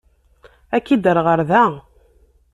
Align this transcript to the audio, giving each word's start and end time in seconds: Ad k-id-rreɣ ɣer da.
Ad 0.75 0.81
k-id-rreɣ 0.85 1.25
ɣer 1.27 1.39
da. 1.49 1.65